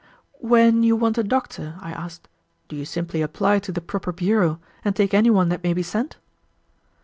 "When 0.39 0.81
you 0.81 0.95
want 0.95 1.19
a 1.19 1.23
doctor," 1.23 1.75
I 1.79 1.91
asked, 1.91 2.27
"do 2.69 2.75
you 2.75 2.85
simply 2.85 3.21
apply 3.21 3.59
to 3.59 3.71
the 3.71 3.81
proper 3.81 4.11
bureau 4.11 4.59
and 4.83 4.95
take 4.95 5.13
any 5.13 5.29
one 5.29 5.49
that 5.49 5.61
may 5.61 5.73
be 5.73 5.83
sent?" 5.83 6.17